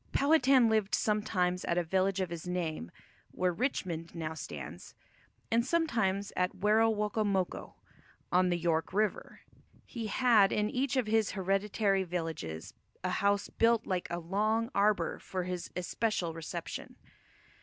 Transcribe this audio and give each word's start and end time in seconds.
Powhatan 0.13 0.67
lived 0.67 0.95
sometimes 0.95 1.63
at 1.63 1.77
a 1.77 1.83
village 1.83 2.19
of 2.21 2.31
his 2.31 2.47
name, 2.47 2.89
where 3.29 3.53
Richmond 3.53 4.15
now 4.15 4.33
stands, 4.33 4.95
and 5.51 5.63
sometimes 5.63 6.33
at 6.35 6.55
Werowocomoco, 6.55 7.75
on 8.31 8.49
the 8.49 8.57
York 8.57 8.93
River. 8.93 9.41
He 9.85 10.07
had 10.07 10.51
in 10.51 10.71
each 10.71 10.97
of 10.97 11.05
his 11.05 11.33
hereditary 11.33 12.03
villages 12.03 12.73
a 13.03 13.11
house 13.11 13.51
built 13.51 13.85
like 13.85 14.07
a 14.09 14.17
long 14.17 14.71
arbour 14.73 15.19
for 15.19 15.43
his 15.43 15.69
especial 15.75 16.33
reception. 16.33 16.95